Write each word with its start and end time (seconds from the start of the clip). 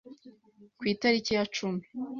Ku 0.77 0.83
itariki 0.93 1.31
ya 1.37 1.43
cumi 1.55 1.83